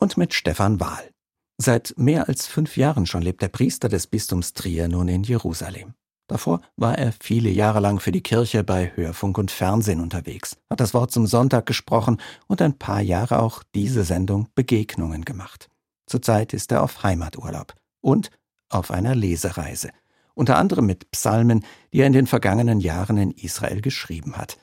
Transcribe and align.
und 0.00 0.16
mit 0.16 0.34
Stefan 0.34 0.80
Wahl. 0.80 1.10
Seit 1.58 1.94
mehr 1.96 2.26
als 2.26 2.46
fünf 2.46 2.76
Jahren 2.76 3.06
schon 3.06 3.22
lebt 3.22 3.42
der 3.42 3.48
Priester 3.48 3.88
des 3.88 4.06
Bistums 4.06 4.54
Trier 4.54 4.88
nun 4.88 5.08
in 5.08 5.22
Jerusalem. 5.22 5.94
Davor 6.26 6.62
war 6.76 6.96
er 6.96 7.12
viele 7.20 7.50
Jahre 7.50 7.80
lang 7.80 8.00
für 8.00 8.12
die 8.12 8.22
Kirche 8.22 8.64
bei 8.64 8.92
Hörfunk 8.94 9.36
und 9.36 9.50
Fernsehen 9.50 10.00
unterwegs, 10.00 10.56
hat 10.70 10.80
das 10.80 10.94
Wort 10.94 11.10
zum 11.10 11.26
Sonntag 11.26 11.66
gesprochen 11.66 12.18
und 12.46 12.62
ein 12.62 12.78
paar 12.78 13.00
Jahre 13.00 13.40
auch 13.40 13.62
diese 13.74 14.04
Sendung 14.04 14.48
Begegnungen 14.54 15.24
gemacht. 15.24 15.68
Zurzeit 16.06 16.54
ist 16.54 16.72
er 16.72 16.82
auf 16.82 17.02
Heimaturlaub 17.02 17.74
und 18.00 18.30
auf 18.68 18.90
einer 18.90 19.14
Lesereise, 19.14 19.90
unter 20.34 20.56
anderem 20.56 20.86
mit 20.86 21.10
Psalmen, 21.10 21.64
die 21.92 22.00
er 22.00 22.06
in 22.06 22.12
den 22.12 22.26
vergangenen 22.26 22.80
Jahren 22.80 23.18
in 23.18 23.32
Israel 23.32 23.80
geschrieben 23.80 24.36
hat. 24.36 24.56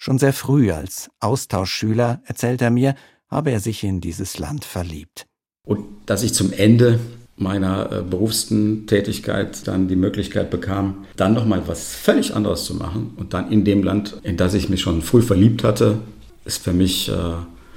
Schon 0.00 0.18
sehr 0.18 0.32
früh 0.32 0.72
als 0.72 1.10
Austauschschüler, 1.20 2.22
erzählt 2.24 2.60
er 2.60 2.70
mir, 2.70 2.94
habe 3.28 3.50
er 3.50 3.60
sich 3.60 3.84
in 3.84 4.00
dieses 4.00 4.38
Land 4.38 4.64
verliebt. 4.64 5.26
Und 5.66 5.84
dass 6.06 6.22
ich 6.22 6.32
zum 6.32 6.52
Ende 6.52 6.98
meiner 7.36 7.92
äh, 7.92 8.02
berufsten 8.02 8.86
Tätigkeit 8.86 9.66
dann 9.66 9.88
die 9.88 9.96
Möglichkeit 9.96 10.50
bekam, 10.50 11.06
dann 11.16 11.34
nochmal 11.34 11.66
was 11.68 11.94
völlig 11.94 12.34
anderes 12.34 12.64
zu 12.64 12.74
machen 12.74 13.12
und 13.16 13.34
dann 13.34 13.50
in 13.52 13.64
dem 13.64 13.82
Land, 13.82 14.16
in 14.22 14.36
das 14.36 14.54
ich 14.54 14.68
mich 14.68 14.80
schon 14.80 15.02
früh 15.02 15.22
verliebt 15.22 15.62
hatte, 15.62 16.00
ist 16.44 16.64
für 16.64 16.72
mich 16.72 17.08
äh, 17.08 17.12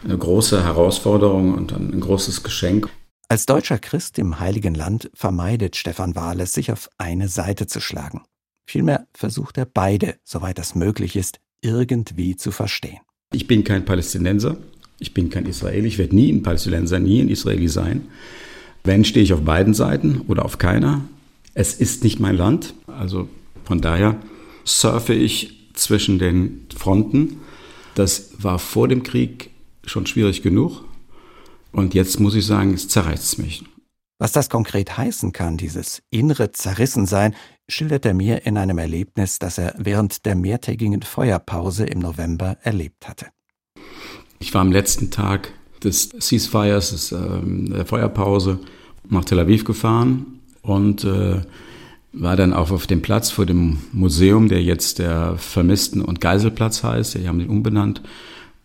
eine 0.04 0.18
große 0.18 0.64
Herausforderung 0.64 1.54
und 1.54 1.72
ein 1.74 2.00
großes 2.00 2.44
Geschenk. 2.44 2.90
Als 3.30 3.46
deutscher 3.46 3.78
Christ 3.78 4.20
im 4.20 4.40
Heiligen 4.40 4.74
Land 4.74 5.12
vermeidet 5.14 5.76
Stefan 5.76 6.16
Wahles, 6.16 6.54
sich 6.54 6.72
auf 6.72 6.90
eine 6.98 7.28
Seite 7.28 7.68
zu 7.68 7.80
schlagen. 7.80 8.24
Vielmehr 8.66 9.08
versucht 9.14 9.58
er 9.58 9.66
beide, 9.66 10.16
soweit 10.24 10.58
das 10.58 10.76
möglich 10.76 11.16
ist, 11.16 11.40
irgendwie 11.62 12.36
zu 12.36 12.52
verstehen. 12.52 13.00
Ich 13.32 13.48
bin 13.48 13.64
kein 13.64 13.86
Palästinenser, 13.86 14.58
ich 15.02 15.14
bin 15.14 15.30
kein 15.30 15.48
Israeli, 15.48 15.88
ich 15.88 15.98
werde 15.98 16.16
nie 16.16 16.32
ein 16.32 16.44
Palästinenser, 16.44 17.00
nie 17.00 17.22
ein 17.22 17.28
Israeli 17.28 17.68
sein. 17.68 18.08
Wenn, 18.84 19.04
stehe 19.04 19.24
ich 19.24 19.34
auf 19.34 19.42
beiden 19.42 19.74
Seiten 19.74 20.22
oder 20.28 20.46
auf 20.46 20.60
keiner. 20.60 21.04
Es 21.54 21.74
ist 21.74 22.04
nicht 22.04 22.20
mein 22.20 22.38
Land. 22.38 22.74
Also 22.88 23.28
von 23.66 23.82
daher 23.82 24.16
surfe 24.64 25.14
ich 25.14 25.72
zwischen 25.74 26.20
den 26.20 26.68
Fronten. 26.76 27.42
Das 27.96 28.32
war 28.38 28.60
vor 28.60 28.88
dem 28.88 29.04
Krieg 29.04 29.50
schon 29.86 30.06
schwierig 30.06 30.44
genug. 30.44 30.86
Und 31.72 31.94
jetzt 31.94 32.20
muss 32.20 32.36
ich 32.36 32.46
sagen, 32.46 32.74
es 32.74 32.88
zerreißt 32.88 33.40
mich. 33.40 33.64
Was 34.20 34.34
das 34.34 34.50
konkret 34.50 34.98
heißen 34.98 35.32
kann, 35.32 35.58
dieses 35.58 36.04
innere 36.12 36.52
Zerrissensein, 36.52 37.34
schildert 37.68 38.06
er 38.06 38.14
mir 38.14 38.46
in 38.46 38.58
einem 38.58 38.78
Erlebnis, 38.78 39.40
das 39.40 39.58
er 39.58 39.74
während 39.80 40.26
der 40.28 40.36
mehrtägigen 40.36 41.02
Feuerpause 41.02 41.86
im 41.86 42.00
November 42.00 42.58
erlebt 42.62 43.08
hatte. 43.08 43.28
Ich 44.42 44.56
war 44.56 44.62
am 44.62 44.72
letzten 44.72 45.12
Tag 45.12 45.54
des 45.84 46.10
Ceasefires, 46.10 46.90
des, 46.90 47.12
äh, 47.12 47.18
der 47.44 47.86
Feuerpause, 47.86 48.60
nach 49.08 49.24
Tel 49.24 49.40
Aviv 49.40 49.66
gefahren 49.66 50.26
und 50.64 51.04
äh, 51.04 51.42
war 52.12 52.36
dann 52.36 52.52
auch 52.52 52.72
auf 52.72 52.88
dem 52.88 53.04
Platz 53.04 53.30
vor 53.30 53.46
dem 53.46 53.78
Museum, 53.94 54.50
der 54.50 54.64
jetzt 54.64 54.98
der 54.98 55.38
Vermissten- 55.38 56.02
und 56.02 56.22
Geiselplatz 56.22 56.84
heißt. 56.84 57.16
Die 57.16 57.28
haben 57.28 57.38
den 57.38 57.50
umbenannt. 57.50 58.02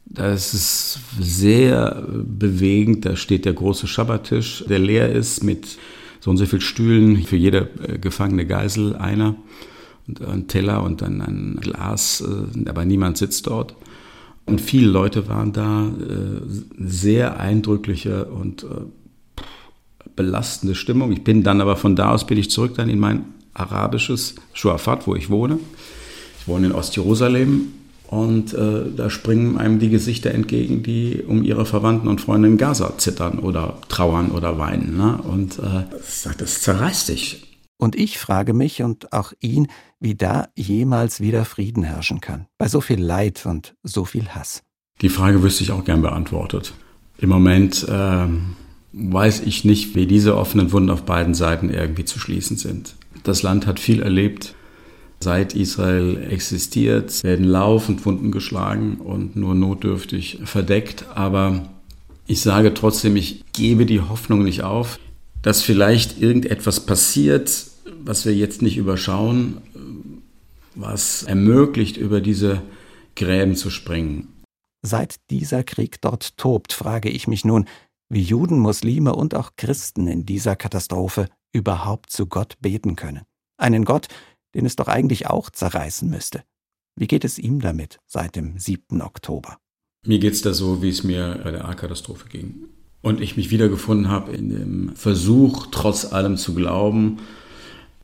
Das 0.07 0.55
ist 0.55 0.99
sehr 1.21 2.07
bewegend. 2.11 3.05
Da 3.05 3.15
steht 3.15 3.45
der 3.45 3.53
große 3.53 3.87
Schabbattisch, 3.87 4.65
der 4.69 4.79
leer 4.79 5.13
ist 5.13 5.45
mit 5.45 5.79
so 6.21 6.31
und 6.31 6.39
so 6.39 6.47
viel 6.47 6.63
Stühlen 6.63 7.23
für 7.23 7.37
jede 7.37 7.69
äh, 7.87 7.99
gefangene 7.99 8.47
Geisel 8.47 8.97
einer 8.97 9.37
und 10.09 10.23
ein 10.23 10.49
Teller 10.49 10.83
und 10.83 11.03
dann 11.03 11.21
ein 11.21 11.59
Glas, 11.61 12.23
äh, 12.23 12.69
aber 12.69 12.87
niemand 12.87 13.19
sitzt 13.19 13.47
dort. 13.47 13.75
Und 14.47 14.61
viele 14.61 14.89
Leute 14.89 15.29
waren 15.29 15.53
da, 15.53 15.87
äh, 15.87 16.41
sehr 16.79 17.39
eindrückliche 17.41 18.27
und 18.27 18.63
äh, 18.63 18.67
belastende 20.15 20.75
Stimmung. 20.75 21.13
Ich 21.13 21.25
bin 21.25 21.43
dann 21.43 21.61
aber 21.61 21.77
von 21.77 21.97
da 21.97 22.13
aus 22.13 22.27
bin 22.27 22.39
ich 22.39 22.51
zurück 22.51 22.75
dann 22.77 22.89
in 22.89 22.99
mein 22.99 23.25
arabisches 23.55 24.37
Shuafat, 24.53 25.07
wo 25.07 25.15
ich 25.15 25.31
wohne. 25.31 25.59
Ich 26.41 26.49
wohne 26.49 26.67
in 26.67 26.73
Ostjerusalem 26.73 27.73
und 28.09 28.55
äh, 28.55 28.85
da 28.97 29.11
springen 29.11 29.59
einem 29.59 29.81
die 29.81 29.91
Gesichter 29.91 30.31
entgegen, 30.31 30.83
die 30.83 31.25
um 31.27 31.43
ihre 31.43 31.67
Verwandten 31.67 32.06
und 32.06 32.21
Freunde 32.21 32.49
in 32.49 32.56
Gaza 32.56 32.97
zittern 32.99 33.41
oder 33.41 33.79
trauern 33.89 34.31
oder 34.31 34.59
weinen. 34.59 34.97
Ne? 34.97 35.19
Und 35.23 35.59
äh, 35.59 35.85
das 36.39 36.62
zerreißt 36.62 37.09
dich. 37.09 37.56
Und 37.78 37.94
ich 37.94 38.19
frage 38.19 38.54
mich 38.54 38.82
und 38.82 39.12
auch 39.12 39.32
ihn, 39.41 39.69
wie 40.00 40.14
da 40.14 40.48
jemals 40.56 41.20
wieder 41.20 41.44
Frieden 41.44 41.82
herrschen 41.82 42.20
kann, 42.20 42.47
bei 42.59 42.69
so 42.69 42.81
viel 42.81 43.00
Leid 43.00 43.44
und 43.44 43.75
so 43.82 44.04
viel 44.04 44.28
Hass. 44.28 44.62
Die 45.03 45.10
Frage 45.10 45.42
wüsste 45.42 45.62
ich 45.62 45.72
auch 45.72 45.84
gern 45.84 46.00
beantwortet. 46.00 46.72
Im 47.19 47.28
Moment 47.28 47.87
äh, 47.88 48.26
weiß 48.92 49.41
ich 49.41 49.64
nicht, 49.64 49.94
wie 49.94 50.06
diese 50.06 50.37
offenen 50.37 50.72
Wunden 50.72 50.91
auf 50.91 51.03
beiden 51.03 51.34
Seiten 51.34 51.70
irgendwie 51.70 52.04
zu 52.04 52.19
schließen 52.19 52.56
sind. 52.56 52.94
Das 53.25 53.42
Land 53.42 53.66
hat 53.66 53.78
viel 53.78 54.03
erlebt. 54.03 54.54
Seit 55.20 55.54
Israel 55.54 56.26
existiert, 56.31 57.25
werden 57.25 57.44
laufend 57.44 58.04
Wunden 58.04 58.32
geschlagen 58.32 58.97
und 58.97 59.34
nur 59.34 59.54
notdürftig 59.54 60.41
verdeckt. 60.44 61.06
Aber 61.14 61.69
ich 62.26 62.41
sage 62.41 62.75
trotzdem, 62.75 63.16
ich 63.16 63.44
gebe 63.53 63.87
die 63.87 64.00
Hoffnung 64.00 64.44
nicht 64.44 64.62
auf 64.62 64.98
dass 65.47 65.62
vielleicht 65.62 66.21
irgendetwas 66.21 66.87
passiert, 66.87 67.69
was 68.03 68.27
wir 68.27 68.34
jetzt 68.34 68.62
nicht 68.62 68.77
überschauen, 68.77 69.59
was 70.75 71.23
ermöglicht, 71.23 71.97
über 71.97 72.21
diese 72.21 72.62
Gräben 73.15 73.55
zu 73.55 73.71
springen. 73.71 74.43
Seit 74.83 75.15
dieser 75.31 75.62
Krieg 75.62 76.01
dort 76.01 76.37
tobt, 76.37 76.73
frage 76.73 77.11
ich 77.11 77.29
mich 77.29 77.45
nun, 77.45 77.67
wie 78.09 78.23
Juden, 78.23 78.59
Muslime 78.59 79.15
und 79.15 79.37
auch 79.37 79.53
Christen 79.56 80.09
in 80.09 80.27
dieser 80.27 80.56
Katastrophe 80.56 81.29
überhaupt 81.53 82.11
zu 82.11 82.27
Gott 82.27 82.56
beten 82.61 82.97
können. 82.97 83.23
Einen 83.56 83.85
Gott, 83.85 84.09
den 84.56 84.67
es 84.67 84.75
doch 84.75 84.89
eigentlich 84.89 85.29
auch 85.29 85.49
zerreißen 85.51 86.11
müsste. 86.11 86.43
Wie 86.97 87.06
geht 87.06 87.25
es 87.25 87.39
ihm 87.39 87.61
damit 87.61 88.01
seit 88.05 88.35
dem 88.35 88.59
7. 88.59 89.01
Oktober? 89.01 89.59
Mir 90.05 90.19
geht 90.19 90.33
es 90.33 90.43
da 90.43 90.53
so, 90.53 90.83
wie 90.83 90.89
es 90.89 91.05
mir 91.05 91.41
bei 91.45 91.53
der 91.53 91.69
A-Katastrophe 91.69 92.29
ging. 92.29 92.67
Und 93.03 93.21
ich 93.21 93.37
mich 93.37 93.51
wiedergefunden 93.51 94.09
habe 94.09 94.33
in 94.33 94.49
dem 94.49 94.97
Versuch, 94.97 95.69
trotz 95.71 96.12
allem 96.12 96.37
zu 96.37 96.55
glauben, 96.55 97.19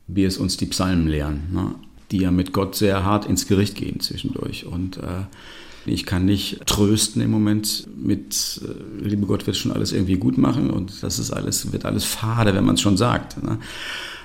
wie 0.07 0.23
es 0.23 0.37
uns 0.37 0.57
die 0.57 0.65
Psalmen 0.65 1.07
lehren, 1.07 1.41
ne? 1.51 1.75
die 2.11 2.19
ja 2.19 2.31
mit 2.31 2.53
Gott 2.53 2.75
sehr 2.75 3.03
hart 3.03 3.25
ins 3.25 3.47
Gericht 3.47 3.75
gehen 3.75 3.99
zwischendurch. 3.99 4.65
Und 4.65 4.97
äh, 4.97 5.25
ich 5.85 6.05
kann 6.05 6.25
nicht 6.25 6.65
trösten 6.65 7.21
im 7.21 7.31
Moment 7.31 7.87
mit, 7.97 8.61
äh, 8.63 9.07
liebe 9.07 9.25
Gott 9.25 9.47
wird 9.47 9.57
schon 9.57 9.71
alles 9.71 9.91
irgendwie 9.91 10.15
gut 10.15 10.37
machen 10.37 10.69
und 10.69 11.03
das 11.03 11.19
ist 11.19 11.31
alles, 11.31 11.73
wird 11.73 11.85
alles 11.85 12.05
fade, 12.05 12.53
wenn 12.55 12.65
man 12.65 12.75
es 12.75 12.81
schon 12.81 12.97
sagt. 12.97 13.43
Ne? 13.43 13.57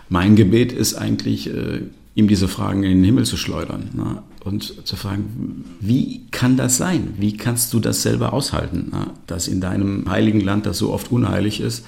Mein 0.09 0.37
Gebet 0.37 0.73
ist 0.73 0.95
eigentlich, 0.95 1.49
äh, 1.49 1.83
ihm 2.15 2.28
diese 2.28 2.49
Fragen 2.49 2.83
in 2.83 2.91
den 2.91 3.05
Himmel 3.05 3.25
zu 3.25 3.37
schleudern 3.37 3.91
ne? 3.95 4.23
Und 4.48 4.86
zu 4.86 4.97
fragen, 4.97 5.64
wie 5.81 6.26
kann 6.31 6.56
das 6.56 6.76
sein? 6.78 7.14
Wie 7.19 7.36
kannst 7.36 7.72
du 7.72 7.78
das 7.78 8.03
selber 8.03 8.32
aushalten, 8.32 8.92
dass 9.26 9.47
in 9.47 9.60
deinem 9.60 10.10
heiligen 10.10 10.41
Land, 10.41 10.66
das 10.66 10.78
so 10.78 10.92
oft 10.92 11.12
unheilig 11.12 11.60
ist, 11.60 11.84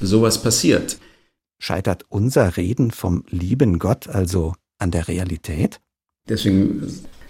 sowas 0.00 0.42
passiert? 0.42 0.98
Scheitert 1.58 2.04
unser 2.08 2.56
Reden 2.56 2.90
vom 2.90 3.24
lieben 3.30 3.78
Gott 3.78 4.08
also 4.08 4.54
an 4.78 4.90
der 4.90 5.08
Realität? 5.08 5.80
Deswegen 6.28 6.82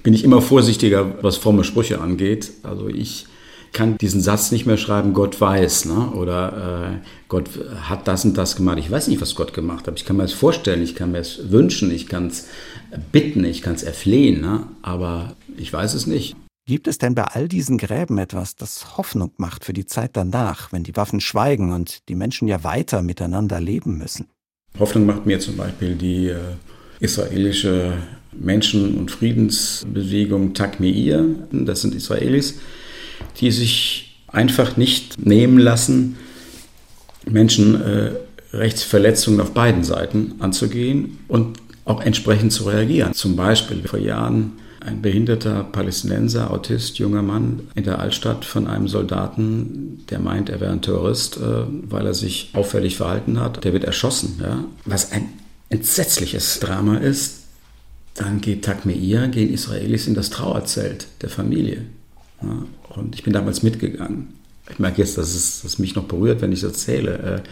bin 0.03 0.15
ich 0.15 0.25
immer 0.25 0.43
vorsichtiger, 0.43 1.23
was 1.23 1.37
fromme 1.37 1.63
Sprüche 1.63 2.01
angeht. 2.01 2.53
Also 2.63 2.89
ich 2.89 3.27
kann 3.75 3.99
diesen 3.99 4.23
Satz 4.23 4.51
nicht 4.51 4.65
mehr 4.65 4.79
schreiben, 4.79 5.13
Gott 5.13 5.39
weiß, 5.39 5.85
ne? 5.87 6.13
oder 6.13 7.01
äh, 7.03 7.07
Gott 7.29 7.51
hat 7.83 8.09
das 8.09 8.25
und 8.25 8.39
das 8.39 8.57
gemacht. 8.57 8.79
Ich 8.79 8.91
weiß 8.91 9.09
nicht, 9.09 9.21
was 9.21 9.35
Gott 9.35 9.53
gemacht 9.53 9.87
hat. 9.87 9.99
Ich 9.99 10.07
kann 10.07 10.17
mir 10.17 10.23
das 10.23 10.33
vorstellen, 10.33 10.83
ich 10.83 10.95
kann 10.95 11.13
mir 11.13 11.19
es 11.19 11.51
wünschen, 11.51 11.91
ich 11.91 12.07
kann 12.07 12.29
es 12.29 12.47
bitten, 13.13 13.45
ich 13.45 13.61
kann 13.61 13.75
es 13.75 13.83
erflehen, 13.83 14.41
ne? 14.41 14.67
aber 14.81 15.37
ich 15.59 15.71
weiß 15.71 15.93
es 15.95 16.07
nicht. 16.07 16.37
Gibt 16.67 16.89
es 16.89 16.97
denn 16.97 17.15
bei 17.15 17.25
all 17.25 17.47
diesen 17.47 17.77
Gräben 17.77 18.17
etwas, 18.17 18.57
das 18.57 18.97
Hoffnung 18.97 19.33
macht 19.37 19.67
für 19.67 19.75
die 19.75 19.85
Zeit 19.85 20.13
danach, 20.15 20.73
wenn 20.73 20.83
die 20.83 20.97
Waffen 20.97 21.21
schweigen 21.21 21.73
und 21.73 22.09
die 22.09 22.15
Menschen 22.15 22.49
ja 22.49 22.65
weiter 22.65 23.03
miteinander 23.03 23.61
leben 23.61 23.99
müssen? 23.99 24.29
Hoffnung 24.79 25.05
macht 25.05 25.27
mir 25.27 25.41
zum 25.41 25.59
Beispiel 25.59 25.95
die 25.95 26.29
äh, 26.29 26.39
israelische 27.01 27.99
Menschen- 28.33 28.97
und 28.97 29.11
Friedensbewegung 29.11 30.55
Takmeir. 30.55 31.25
Das 31.53 31.83
sind 31.83 31.95
Israelis, 31.95 32.61
die 33.41 33.51
sich 33.51 34.21
einfach 34.29 34.77
nicht 34.77 35.25
nehmen 35.25 35.59
lassen, 35.59 36.17
Menschenrechtsverletzungen 37.27 39.41
äh, 39.41 39.43
auf 39.43 39.53
beiden 39.53 39.85
Seiten 39.85 40.35
anzugehen 40.41 41.19
und 41.29 41.59
auch 41.85 42.03
entsprechend 42.03 42.53
zu 42.53 42.65
reagieren. 42.65 43.15
Zum 43.15 43.37
Beispiel 43.37 43.87
vor 43.87 43.99
Jahren 43.99 44.53
ein 44.81 45.01
behinderter 45.01 45.65
Palästinenser, 45.65 46.51
Autist, 46.51 46.99
junger 46.99 47.23
Mann 47.23 47.69
in 47.75 47.85
der 47.85 48.01
Altstadt 48.01 48.45
von 48.45 48.67
einem 48.67 48.87
Soldaten, 48.87 50.05
der 50.11 50.19
meint, 50.19 50.51
er 50.51 50.61
wäre 50.61 50.73
ein 50.73 50.83
Terrorist, 50.83 51.39
äh, 51.39 51.65
weil 51.89 52.07
er 52.07 52.15
sich 52.15 52.51
auffällig 52.53 52.97
verhalten 52.97 53.41
hat. 53.41 53.65
Der 53.65 53.73
wird 53.73 53.85
erschossen. 53.85 54.41
Ja? 54.43 54.65
Was 54.85 55.13
ein 55.13 55.29
entsetzliches 55.71 56.61
Drama 56.61 56.99
ist. 56.99 57.41
Dann 58.15 58.41
geht 58.41 58.65
Takmeir, 58.65 59.29
gehen 59.29 59.53
Israelis 59.53 60.07
in 60.07 60.15
das 60.15 60.31
Trauerzelt 60.31 61.07
der 61.23 61.31
Familie. 61.31 61.83
Und 62.41 63.15
ich 63.15 63.23
bin 63.23 63.33
damals 63.33 63.63
mitgegangen. 63.63 64.35
ich 64.71 64.79
merke 64.79 65.03
jetzt, 65.03 65.19
dass 65.19 65.35
es 65.35 65.63
dass 65.63 65.79
mich 65.79 65.95
noch 65.95 66.05
berührt, 66.05 66.41
wenn 66.43 66.53
ich 66.53 66.61
es 66.61 66.65
erzähle, 66.65 67.43
äh, 67.45 67.49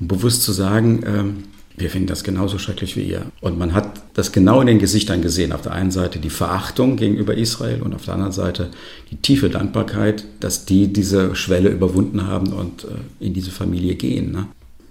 um 0.00 0.08
bewusst 0.08 0.42
zu 0.42 0.52
sagen, 0.52 1.02
ähm, 1.06 1.44
wir 1.76 1.88
finden 1.88 2.08
das 2.08 2.22
genauso 2.22 2.58
schrecklich 2.58 2.96
wie 2.96 3.02
ihr. 3.02 3.26
Und 3.40 3.58
man 3.58 3.72
hat 3.72 4.02
das 4.14 4.32
genau 4.32 4.60
in 4.60 4.66
den 4.66 4.78
Gesichtern 4.78 5.22
gesehen. 5.22 5.52
Auf 5.52 5.62
der 5.62 5.72
einen 5.72 5.90
Seite 5.90 6.18
die 6.18 6.30
Verachtung 6.30 6.96
gegenüber 6.96 7.34
Israel 7.34 7.82
und 7.82 7.94
auf 7.94 8.04
der 8.04 8.14
anderen 8.14 8.32
Seite 8.32 8.70
die 9.10 9.16
tiefe 9.16 9.48
Dankbarkeit, 9.48 10.24
dass 10.40 10.66
die 10.66 10.92
diese 10.92 11.34
Schwelle 11.34 11.70
überwunden 11.70 12.26
haben 12.26 12.52
und 12.52 12.84
äh, 12.84 13.24
in 13.24 13.32
diese 13.32 13.50
Familie 13.50 13.94
gehen. 13.94 14.32
Ne? 14.32 14.48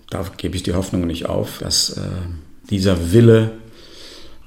Da 0.10 0.26
gebe 0.38 0.56
ich 0.56 0.64
die 0.64 0.74
Hoffnung 0.74 1.06
nicht 1.06 1.28
auf, 1.28 1.60
dass 1.60 1.92
äh, 1.92 2.02
dieser 2.70 3.12
Wille, 3.12 3.52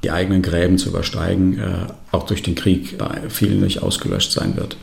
die 0.04 0.10
eigenen 0.10 0.42
Gräben 0.42 0.78
zu 0.78 0.90
übersteigen, 0.90 1.58
äh, 1.58 1.86
auch 2.12 2.26
durch 2.26 2.42
den 2.42 2.54
Krieg 2.54 2.98
bei 2.98 3.22
vielen 3.28 3.60
nicht 3.60 3.82
ausgelöscht 3.82 4.32
sein 4.32 4.56
wird. 4.56 4.76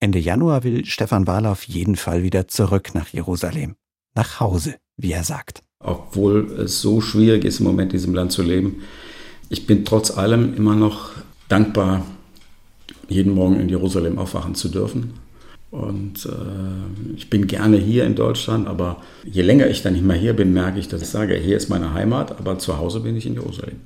Ende 0.00 0.20
Januar 0.20 0.62
will 0.62 0.84
Stefan 0.84 1.26
Wahler 1.26 1.50
auf 1.50 1.64
jeden 1.64 1.96
Fall 1.96 2.22
wieder 2.22 2.46
zurück 2.46 2.94
nach 2.94 3.08
Jerusalem. 3.08 3.74
Nach 4.14 4.40
Hause, 4.40 4.76
wie 4.96 5.12
er 5.12 5.24
sagt. 5.24 5.62
Obwohl 5.80 6.50
es 6.52 6.80
so 6.80 7.00
schwierig 7.00 7.44
ist, 7.44 7.58
im 7.58 7.66
Moment 7.66 7.92
in 7.92 7.98
diesem 7.98 8.14
Land 8.14 8.32
zu 8.32 8.42
leben. 8.42 8.82
Ich 9.48 9.66
bin 9.66 9.84
trotz 9.84 10.10
allem 10.10 10.54
immer 10.54 10.76
noch 10.76 11.10
dankbar, 11.48 12.06
jeden 13.08 13.34
Morgen 13.34 13.58
in 13.58 13.68
Jerusalem 13.68 14.18
aufwachen 14.18 14.54
zu 14.54 14.68
dürfen. 14.68 15.14
Und 15.70 16.26
äh, 16.26 17.14
ich 17.16 17.28
bin 17.28 17.46
gerne 17.46 17.76
hier 17.76 18.06
in 18.06 18.14
Deutschland, 18.14 18.66
aber 18.66 19.02
je 19.24 19.42
länger 19.42 19.66
ich 19.66 19.82
dann 19.82 19.92
nicht 19.92 20.04
mehr 20.04 20.16
hier 20.16 20.34
bin, 20.34 20.52
merke 20.52 20.78
ich, 20.78 20.88
dass 20.88 21.02
ich 21.02 21.08
sage, 21.08 21.34
hier 21.34 21.56
ist 21.56 21.68
meine 21.68 21.92
Heimat, 21.92 22.38
aber 22.38 22.58
zu 22.58 22.78
Hause 22.78 23.00
bin 23.00 23.16
ich 23.16 23.26
in 23.26 23.34
Jerusalem. 23.34 23.80